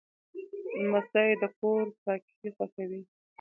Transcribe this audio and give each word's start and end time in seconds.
لمسی 0.81 1.29
د 1.41 1.43
کور 1.59 1.83
پاکي 2.03 2.49
خوښوي. 2.55 3.01